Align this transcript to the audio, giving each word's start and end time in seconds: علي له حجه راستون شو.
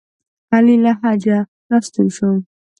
علي 0.53 0.75
له 0.83 0.91
حجه 0.99 1.37
راستون 1.69 2.07
شو. 2.15 2.29